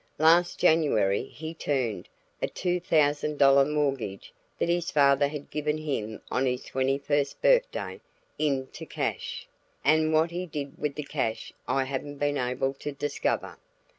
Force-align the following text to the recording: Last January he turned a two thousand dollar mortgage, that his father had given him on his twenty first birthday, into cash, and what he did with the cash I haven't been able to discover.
Last 0.17 0.59
January 0.59 1.25
he 1.25 1.53
turned 1.53 2.09
a 2.41 2.47
two 2.47 2.79
thousand 2.79 3.37
dollar 3.37 3.63
mortgage, 3.65 4.33
that 4.57 4.67
his 4.67 4.89
father 4.89 5.27
had 5.27 5.51
given 5.51 5.77
him 5.77 6.23
on 6.31 6.47
his 6.47 6.63
twenty 6.65 6.97
first 6.97 7.39
birthday, 7.39 8.01
into 8.39 8.87
cash, 8.87 9.47
and 9.85 10.11
what 10.11 10.31
he 10.31 10.47
did 10.47 10.75
with 10.79 10.95
the 10.95 11.03
cash 11.03 11.53
I 11.67 11.83
haven't 11.83 12.17
been 12.17 12.39
able 12.39 12.73
to 12.73 12.91
discover. 12.91 13.59